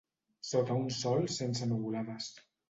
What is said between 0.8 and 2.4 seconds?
sol sense nuvolades